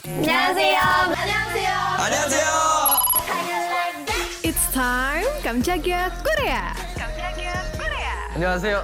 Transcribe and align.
안녕하세요. 0.00 0.79
안녕하세요. 1.13 1.71
안녕하세요. 1.99 2.47
It's 4.41 4.65
time 4.73 5.27
깜짝이야 5.43 6.09
Korea. 6.25 6.73
안녕하세요. 8.33 8.81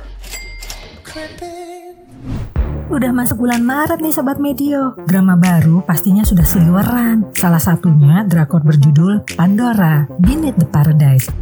Udah 2.93 3.11
masuk 3.17 3.41
bulan 3.41 3.65
Maret 3.65 3.97
nih 3.97 4.13
Sobat 4.13 4.37
Medio. 4.37 4.93
Drama 5.09 5.33
baru 5.41 5.81
pastinya 5.89 6.21
sudah 6.21 6.45
seliweran. 6.45 7.33
Salah 7.33 7.57
satunya 7.63 8.21
drakor 8.29 8.61
berjudul 8.61 9.25
Pandora, 9.33 10.05
Beneath 10.21 10.61
the 10.61 10.69
Paradise. 10.69 11.33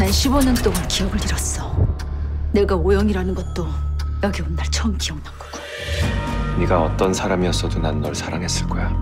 난 0.00 0.08
15년 0.08 0.56
동안 0.64 0.80
기억을 0.88 1.20
잃었어. 1.20 1.76
내가 2.56 2.72
오영이라는 2.80 3.34
것도 3.34 3.68
여기 4.22 4.40
온 4.40 4.56
날 4.56 4.64
처음 4.72 4.96
기억난 4.96 5.28
거고. 5.36 5.58
네가 6.58 6.82
어떤 6.82 7.14
사람이었어도 7.14 7.78
난 7.80 8.00
널 8.00 8.14
사랑했을 8.14 8.66
거야. 8.68 8.92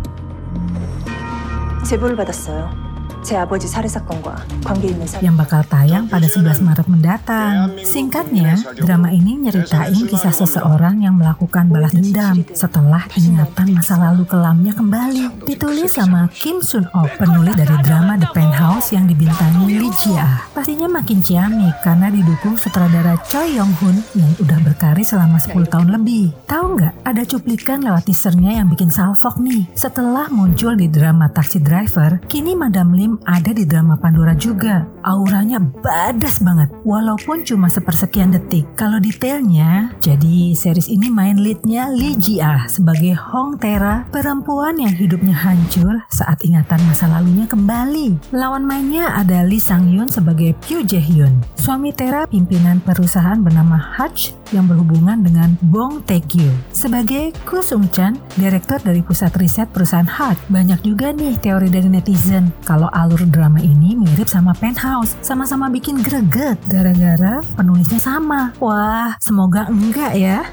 제보를 1.88 2.16
받았어요. 2.16 2.85
제 3.25 3.37
아버지 3.37 3.67
살해 3.67 3.87
사건과 3.87 4.35
관계 4.65 4.89
있는 4.89 5.05
사람. 5.05 5.21
yang 5.25 5.35
bakal 5.37 5.61
tayang 5.69 6.09
pada 6.09 6.25
11 6.25 6.61
Maret 6.61 6.87
mendatang. 6.89 7.77
Singkatnya, 7.85 8.57
drama 8.81 9.13
ini 9.13 9.37
nyeritain 9.37 9.93
kisah 10.09 10.33
seseorang 10.33 11.05
yang 11.05 11.15
melakukan 11.21 11.69
balas 11.69 11.93
dendam 11.93 12.41
setelah 12.51 13.05
ingatan 13.13 13.77
masa 13.77 13.95
lalu 14.01 14.25
kelamnya 14.25 14.73
kembali. 14.73 15.45
Ditulis 15.45 15.93
sama 15.93 16.27
Kim 16.33 16.59
Sun 16.65 16.89
Ok, 16.91 17.21
penulis 17.21 17.53
dari 17.53 17.75
drama 17.85 18.17
The 18.17 18.29
Penthouse 18.33 18.91
yang 18.91 19.05
dibintangi 19.05 19.69
Lee 19.79 19.93
Ji 19.93 20.13
Ah. 20.17 20.43
Pastinya 20.51 20.91
makin 20.91 21.23
ciamik 21.23 21.81
karena 21.85 22.11
didukung 22.11 22.59
sutradara 22.59 23.15
Choi 23.29 23.55
Yong 23.55 23.73
Hun 23.79 23.97
yang 24.17 24.31
udah 24.41 24.59
berkarir 24.65 25.05
selama 25.05 25.39
10 25.39 25.65
tahun 25.69 25.93
lebih. 25.93 26.33
Tahu 26.49 26.65
nggak, 26.77 26.93
ada 27.05 27.23
cuplikan 27.23 27.79
lewat 27.85 28.09
teasernya 28.09 28.59
yang 28.59 28.67
bikin 28.67 28.91
salfok 28.91 29.39
nih. 29.39 29.69
Setelah 29.73 30.27
muncul 30.33 30.75
di 30.75 30.91
drama 30.91 31.31
Taxi 31.31 31.61
Driver, 31.63 32.19
kini 32.27 32.53
Madam 32.53 32.91
Lim 32.91 33.14
ada 33.24 33.54
di 33.54 33.64
drama 33.64 33.96
Pandora 33.96 34.36
juga. 34.36 34.84
Auranya 35.06 35.62
badas 35.62 36.42
banget, 36.42 36.68
walaupun 36.82 37.46
cuma 37.46 37.70
sepersekian 37.70 38.34
detik. 38.34 38.66
Kalau 38.76 38.98
detailnya, 38.98 39.94
jadi 40.02 40.52
series 40.52 40.90
ini 40.90 41.08
main 41.08 41.40
leadnya 41.40 41.88
Lee 41.88 42.18
Ji 42.18 42.42
Ah 42.42 42.66
sebagai 42.66 43.14
Hong 43.14 43.56
Tera, 43.56 44.04
perempuan 44.10 44.76
yang 44.82 44.92
hidupnya 44.92 45.32
hancur 45.32 46.02
saat 46.10 46.42
ingatan 46.42 46.82
masa 46.84 47.06
lalunya 47.08 47.46
kembali. 47.48 48.34
Lawan 48.34 48.66
mainnya 48.66 49.14
ada 49.14 49.46
Lee 49.46 49.62
Sang 49.62 49.88
Yoon 49.88 50.10
sebagai 50.10 50.52
Pyu 50.66 50.82
Jae 50.82 51.00
Hyun, 51.00 51.38
suami 51.56 51.94
Tera 51.94 52.26
pimpinan 52.26 52.82
perusahaan 52.82 53.38
bernama 53.38 53.78
Hutch 53.78 54.34
yang 54.54 54.68
berhubungan 54.70 55.22
dengan 55.22 55.54
Bong 55.64 56.02
Tae-kyu. 56.04 56.50
Sebagai 56.70 57.34
Ko 57.46 57.64
Sung 57.64 57.88
Chan, 57.90 58.18
direktur 58.38 58.78
dari 58.82 59.00
pusat 59.00 59.34
riset 59.38 59.70
perusahaan 59.72 60.06
Hutch. 60.06 60.38
Banyak 60.52 60.82
juga 60.86 61.10
nih 61.10 61.38
teori 61.40 61.72
dari 61.72 61.88
netizen 61.90 62.52
kalau 62.62 62.90
alur 62.92 63.22
drama 63.30 63.58
ini 63.58 63.96
mirip 63.96 64.30
sama 64.30 64.54
Penthouse, 64.58 65.18
sama-sama 65.24 65.66
bikin 65.72 66.02
greget 66.04 66.60
gara-gara 66.70 67.42
penulisnya 67.56 67.98
sama. 67.98 68.52
Wah, 68.62 69.18
semoga 69.18 69.66
enggak 69.70 70.12
ya. 70.14 70.44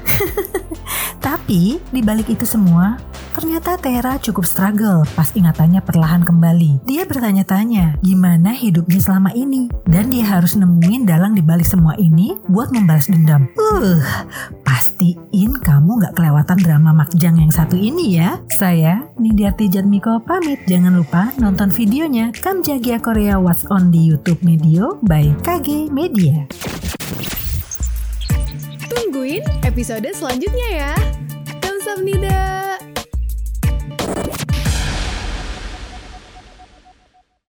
Tapi 1.26 1.80
di 1.80 2.00
balik 2.04 2.28
itu 2.28 2.44
semua, 2.44 3.00
ternyata 3.34 3.74
Tera 3.74 4.14
cukup 4.22 4.46
struggle 4.46 5.02
pas 5.18 5.34
ingatannya 5.34 5.82
perlahan 5.82 6.22
kembali. 6.22 6.86
Dia 6.86 7.02
bertanya-tanya 7.02 7.98
gimana 7.98 8.54
hidupnya 8.54 9.02
selama 9.02 9.34
ini 9.34 9.66
dan 9.90 10.14
dia 10.14 10.22
harus 10.22 10.54
nemuin 10.54 11.02
dalang 11.02 11.34
di 11.34 11.42
balik 11.42 11.66
semua 11.66 11.98
ini 11.98 12.38
buat 12.46 12.70
membalas 12.70 13.10
dendam. 13.10 13.50
Uh, 13.58 13.98
pastiin 14.62 15.58
kamu 15.58 15.98
nggak 15.98 16.14
kelewatan 16.14 16.58
drama 16.62 16.94
Makjang 16.94 17.42
yang 17.42 17.50
satu 17.50 17.74
ini 17.74 18.14
ya. 18.22 18.38
Saya 18.46 19.02
Nindiarti 19.18 19.66
Jatmiko 19.66 20.22
pamit. 20.22 20.62
Jangan 20.70 20.94
lupa 20.94 21.34
nonton 21.42 21.74
videonya 21.74 22.30
Kam 22.38 22.62
Jagia 22.62 23.02
Korea 23.02 23.42
What's 23.42 23.66
On 23.66 23.90
di 23.90 23.98
YouTube 23.98 24.38
Medio 24.46 25.02
by 25.02 25.34
KG 25.42 25.90
Media. 25.90 26.46
Tungguin 28.86 29.42
episode 29.66 30.06
selanjutnya 30.14 30.68
ya. 30.70 30.92
Kamsahamnida. 31.58 32.73